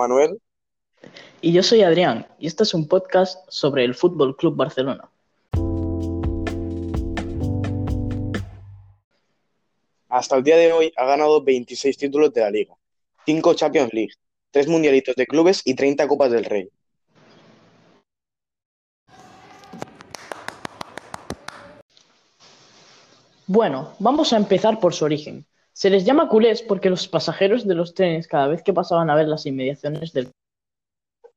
Manuel. 0.00 0.40
Y 1.42 1.52
yo 1.52 1.62
soy 1.62 1.82
Adrián, 1.82 2.26
y 2.38 2.46
este 2.46 2.62
es 2.62 2.72
un 2.72 2.88
podcast 2.88 3.38
sobre 3.48 3.84
el 3.84 3.94
Fútbol 3.94 4.34
Club 4.36 4.56
Barcelona. 4.56 5.10
Hasta 10.08 10.36
el 10.36 10.42
día 10.42 10.56
de 10.56 10.72
hoy 10.72 10.92
ha 10.96 11.04
ganado 11.04 11.42
26 11.42 11.96
títulos 11.96 12.32
de 12.32 12.40
la 12.40 12.50
Liga, 12.50 12.74
5 13.26 13.54
Champions 13.54 13.92
League, 13.92 14.14
3 14.50 14.68
Mundialitos 14.68 15.14
de 15.14 15.26
Clubes 15.26 15.62
y 15.64 15.74
30 15.74 16.08
Copas 16.08 16.32
del 16.32 16.44
Rey. 16.44 16.68
Bueno, 23.46 23.94
vamos 23.98 24.32
a 24.32 24.36
empezar 24.36 24.80
por 24.80 24.94
su 24.94 25.04
origen. 25.04 25.44
Se 25.80 25.88
les 25.88 26.04
llama 26.04 26.28
culés 26.28 26.60
porque 26.60 26.90
los 26.90 27.08
pasajeros 27.08 27.66
de 27.66 27.74
los 27.74 27.94
trenes 27.94 28.28
cada 28.28 28.48
vez 28.48 28.62
que 28.62 28.74
pasaban 28.74 29.08
a 29.08 29.14
ver 29.14 29.26
las 29.26 29.46
inmediaciones 29.46 30.12
del 30.12 30.28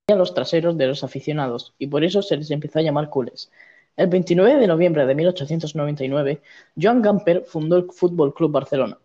a 0.09 0.16
los 0.16 0.34
traseros 0.34 0.77
de 0.77 0.86
los 0.86 1.05
aficionados 1.05 1.73
y 1.77 1.88
por 1.88 2.04
eso 2.04 2.22
se 2.22 2.36
les 2.36 2.52
empezó 2.52 2.80
a 2.80 2.81
llamar 2.81 3.09
culés. 3.09 3.50
El 3.95 4.08
29 4.08 4.58
de 4.58 4.67
noviembre 4.67 5.05
de 5.05 5.16
1899, 5.16 6.41
Joan 6.76 7.02
Gamper 7.02 7.45
fundó 7.45 7.77
el 7.77 7.90
Fútbol 7.90 8.34
Club 8.34 8.52
Barcelona, 8.52 8.98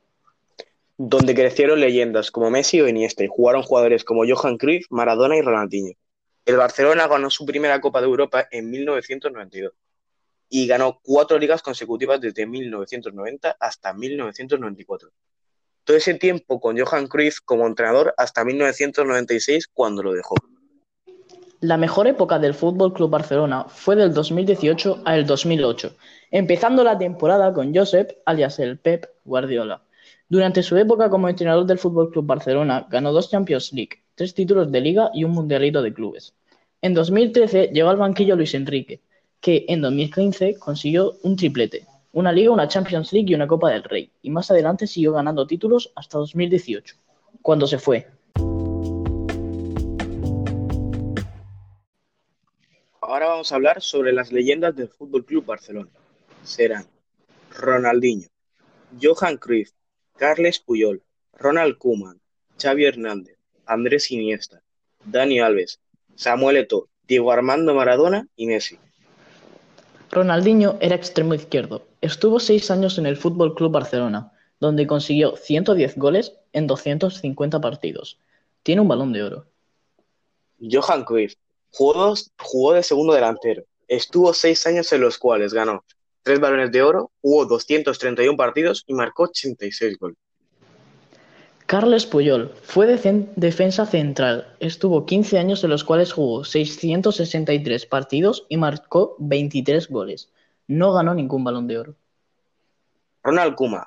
donde 0.96 1.36
crecieron 1.36 1.78
leyendas 1.78 2.32
como 2.32 2.50
Messi 2.50 2.80
o 2.80 2.88
Iniesta 2.88 3.22
y 3.22 3.28
jugaron 3.28 3.62
jugadores 3.62 4.02
como 4.02 4.24
Johan 4.26 4.58
Cruyff, 4.58 4.86
Maradona 4.90 5.36
y 5.36 5.42
Ronaldinho. 5.42 5.92
El 6.46 6.56
Barcelona 6.56 7.06
ganó 7.06 7.30
su 7.30 7.46
primera 7.46 7.80
Copa 7.80 8.00
de 8.00 8.08
Europa 8.08 8.48
en 8.50 8.70
1992 8.70 9.72
y 10.48 10.66
ganó 10.66 10.98
cuatro 11.00 11.38
ligas 11.38 11.62
consecutivas 11.62 12.20
desde 12.20 12.44
1990 12.44 13.56
hasta 13.60 13.92
1994. 13.92 15.12
Todo 15.88 15.96
ese 15.96 16.12
tiempo 16.12 16.60
con 16.60 16.78
Johan 16.78 17.06
Cruyff 17.06 17.38
como 17.42 17.66
entrenador 17.66 18.12
hasta 18.18 18.44
1996 18.44 19.68
cuando 19.72 20.02
lo 20.02 20.12
dejó. 20.12 20.34
La 21.60 21.78
mejor 21.78 22.06
época 22.06 22.38
del 22.38 22.52
Fútbol 22.52 22.92
Club 22.92 23.08
Barcelona 23.08 23.64
fue 23.70 23.96
del 23.96 24.12
2018 24.12 25.00
al 25.06 25.24
2008, 25.24 25.96
empezando 26.30 26.84
la 26.84 26.98
temporada 26.98 27.54
con 27.54 27.74
Josep, 27.74 28.18
alias 28.26 28.58
el 28.58 28.78
Pep 28.78 29.06
Guardiola. 29.24 29.82
Durante 30.28 30.62
su 30.62 30.76
época 30.76 31.08
como 31.08 31.26
entrenador 31.26 31.64
del 31.64 31.78
Fútbol 31.78 32.10
Club 32.10 32.26
Barcelona, 32.26 32.86
ganó 32.90 33.10
dos 33.10 33.30
Champions 33.30 33.72
League, 33.72 34.02
tres 34.14 34.34
títulos 34.34 34.70
de 34.70 34.82
Liga 34.82 35.10
y 35.14 35.24
un 35.24 35.30
Mundialito 35.30 35.80
de 35.80 35.94
Clubes. 35.94 36.34
En 36.82 36.92
2013 36.92 37.70
llegó 37.72 37.88
al 37.88 37.96
banquillo 37.96 38.36
Luis 38.36 38.52
Enrique, 38.52 39.00
que 39.40 39.64
en 39.68 39.80
2015 39.80 40.58
consiguió 40.58 41.14
un 41.22 41.36
triplete, 41.36 41.86
una 42.18 42.32
Liga, 42.32 42.50
una 42.50 42.66
Champions 42.66 43.12
League 43.12 43.30
y 43.30 43.34
una 43.36 43.46
Copa 43.46 43.70
del 43.70 43.84
Rey, 43.84 44.10
y 44.22 44.30
más 44.30 44.50
adelante 44.50 44.88
siguió 44.88 45.12
ganando 45.12 45.46
títulos 45.46 45.92
hasta 45.94 46.18
2018, 46.18 46.96
cuando 47.42 47.68
se 47.68 47.78
fue. 47.78 48.08
Ahora 53.00 53.28
vamos 53.28 53.52
a 53.52 53.54
hablar 53.54 53.80
sobre 53.80 54.12
las 54.12 54.32
leyendas 54.32 54.74
del 54.74 54.88
Fútbol 54.88 55.24
Club 55.24 55.44
Barcelona. 55.46 55.90
Serán 56.42 56.86
Ronaldinho, 57.56 58.26
Johan 59.00 59.36
Cruyff, 59.36 59.70
Carles 60.16 60.58
Puyol, 60.58 61.00
Ronald 61.34 61.78
Koeman, 61.78 62.20
Xavi 62.60 62.84
Hernández, 62.84 63.38
Andrés 63.64 64.10
Iniesta, 64.10 64.60
Dani 65.04 65.38
Alves, 65.38 65.78
Samuel 66.16 66.56
Eto'o, 66.56 66.88
Diego 67.06 67.30
Armando 67.30 67.74
Maradona 67.74 68.26
y 68.34 68.48
Messi. 68.48 68.76
Ronaldinho 70.10 70.78
era 70.80 70.96
extremo 70.96 71.34
izquierdo. 71.34 71.86
Estuvo 72.00 72.40
seis 72.40 72.70
años 72.70 72.98
en 72.98 73.06
el 73.06 73.16
Fútbol 73.16 73.54
Club 73.54 73.72
Barcelona, 73.72 74.32
donde 74.60 74.86
consiguió 74.86 75.36
110 75.36 75.96
goles 75.96 76.32
en 76.52 76.66
250 76.66 77.60
partidos. 77.60 78.18
Tiene 78.62 78.80
un 78.80 78.88
balón 78.88 79.12
de 79.12 79.22
oro. 79.22 79.46
Johan 80.60 81.04
Cruyff 81.04 81.34
jugó, 81.72 82.14
jugó 82.38 82.72
de 82.72 82.82
segundo 82.82 83.12
delantero. 83.12 83.64
Estuvo 83.86 84.32
seis 84.32 84.66
años 84.66 84.92
en 84.92 85.00
los 85.02 85.18
cuales 85.18 85.52
ganó 85.52 85.84
tres 86.22 86.40
balones 86.40 86.72
de 86.72 86.82
oro, 86.82 87.10
jugó 87.22 87.46
231 87.46 88.36
partidos 88.36 88.84
y 88.86 88.94
marcó 88.94 89.24
86 89.24 89.98
goles. 89.98 90.18
Carles 91.68 92.06
Puyol 92.06 92.54
fue 92.62 92.86
defensa 92.86 93.84
central, 93.84 94.56
estuvo 94.58 95.04
15 95.04 95.38
años 95.38 95.62
en 95.62 95.68
los 95.68 95.84
cuales 95.84 96.14
jugó 96.14 96.42
663 96.42 97.84
partidos 97.84 98.46
y 98.48 98.56
marcó 98.56 99.16
23 99.18 99.90
goles. 99.90 100.32
No 100.66 100.94
ganó 100.94 101.12
ningún 101.12 101.44
balón 101.44 101.66
de 101.66 101.76
oro. 101.76 101.94
Ronald 103.22 103.54
Koeman 103.54 103.84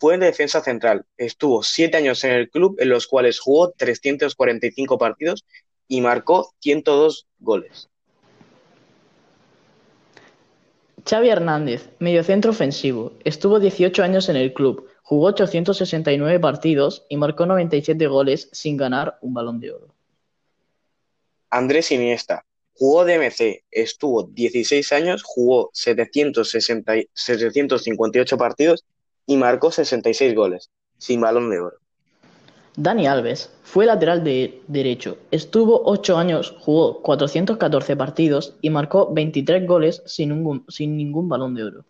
fue 0.00 0.18
defensa 0.18 0.62
central, 0.62 1.04
estuvo 1.16 1.62
7 1.62 1.96
años 1.96 2.24
en 2.24 2.32
el 2.32 2.50
club 2.50 2.74
en 2.80 2.88
los 2.88 3.06
cuales 3.06 3.38
jugó 3.38 3.70
345 3.70 4.98
partidos 4.98 5.44
y 5.86 6.00
marcó 6.00 6.52
102 6.58 7.28
goles. 7.38 7.88
Xavi 11.08 11.28
Hernández, 11.28 11.88
mediocentro 12.00 12.50
ofensivo, 12.50 13.12
estuvo 13.22 13.60
18 13.60 14.02
años 14.02 14.28
en 14.28 14.34
el 14.34 14.52
club, 14.52 14.88
Jugó 15.02 15.26
869 15.26 16.40
partidos 16.40 17.06
y 17.08 17.16
marcó 17.16 17.46
97 17.46 18.06
goles 18.06 18.48
sin 18.52 18.76
ganar 18.76 19.18
un 19.20 19.34
Balón 19.34 19.60
de 19.60 19.72
Oro. 19.72 19.94
Andrés 21.50 21.92
Iniesta 21.92 22.44
jugó 22.74 23.04
DMC, 23.04 23.64
estuvo 23.70 24.24
16 24.24 24.90
años, 24.92 25.22
jugó 25.22 25.70
758 25.72 28.38
partidos 28.38 28.84
y 29.26 29.36
marcó 29.36 29.70
66 29.70 30.34
goles, 30.34 30.70
sin 30.98 31.20
balón 31.20 31.48
de 31.50 31.60
oro. 31.60 31.76
Dani 32.74 33.06
Alves 33.06 33.50
fue 33.62 33.86
lateral 33.86 34.24
de 34.24 34.62
derecho, 34.66 35.18
estuvo 35.30 35.82
8 35.84 36.16
años, 36.16 36.56
jugó 36.58 37.02
414 37.02 37.96
partidos 37.96 38.56
y 38.62 38.70
marcó 38.70 39.12
23 39.12 39.66
goles 39.66 40.02
sin, 40.06 40.30
ningún, 40.30 40.64
sin 40.68 40.96
ningún 40.96 41.28
balón 41.28 41.54
de 41.54 41.64
oro. 41.64 41.84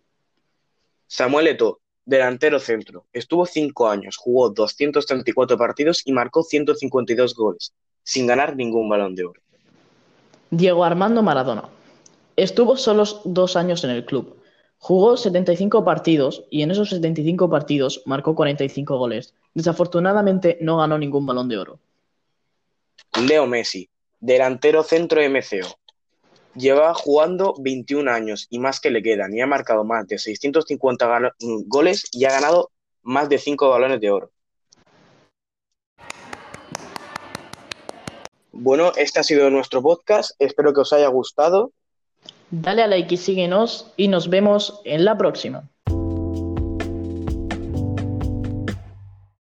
Samuel 1.06 1.46
Eto'o 1.46 1.81
Delantero 2.04 2.58
centro, 2.58 3.06
estuvo 3.12 3.46
cinco 3.46 3.88
años, 3.88 4.16
jugó 4.16 4.50
234 4.50 5.56
partidos 5.56 6.02
y 6.04 6.12
marcó 6.12 6.42
152 6.42 7.34
goles, 7.34 7.72
sin 8.02 8.26
ganar 8.26 8.56
ningún 8.56 8.88
balón 8.88 9.14
de 9.14 9.24
oro. 9.24 9.40
Diego 10.50 10.84
Armando 10.84 11.22
Maradona. 11.22 11.64
Estuvo 12.36 12.76
solo 12.76 13.04
dos 13.24 13.56
años 13.56 13.84
en 13.84 13.90
el 13.90 14.04
club. 14.04 14.36
Jugó 14.78 15.16
75 15.16 15.84
partidos 15.84 16.44
y 16.50 16.62
en 16.62 16.72
esos 16.72 16.90
75 16.90 17.48
partidos 17.48 18.02
marcó 18.04 18.34
45 18.34 18.98
goles. 18.98 19.32
Desafortunadamente 19.54 20.58
no 20.60 20.78
ganó 20.78 20.98
ningún 20.98 21.24
balón 21.24 21.48
de 21.48 21.58
oro. 21.58 21.78
Leo 23.26 23.46
Messi, 23.46 23.88
delantero 24.18 24.82
centro 24.82 25.20
MCO. 25.22 25.78
Lleva 26.54 26.92
jugando 26.92 27.54
21 27.58 28.10
años 28.10 28.46
y 28.50 28.58
más 28.58 28.80
que 28.80 28.90
le 28.90 29.02
quedan 29.02 29.34
y 29.34 29.40
ha 29.40 29.46
marcado 29.46 29.84
más 29.84 30.06
de 30.06 30.18
650 30.18 31.34
goles 31.66 32.04
y 32.12 32.26
ha 32.26 32.30
ganado 32.30 32.70
más 33.02 33.28
de 33.28 33.38
5 33.38 33.70
balones 33.70 34.00
de 34.00 34.10
oro. 34.10 34.30
Bueno, 38.52 38.92
este 38.96 39.20
ha 39.20 39.22
sido 39.22 39.48
nuestro 39.50 39.82
podcast. 39.82 40.32
Espero 40.38 40.74
que 40.74 40.80
os 40.82 40.92
haya 40.92 41.08
gustado. 41.08 41.72
Dale 42.50 42.82
a 42.82 42.86
like 42.86 43.14
y 43.14 43.16
síguenos 43.16 43.92
y 43.96 44.08
nos 44.08 44.28
vemos 44.28 44.82
en 44.84 45.06
la 45.06 45.16
próxima. 45.16 45.71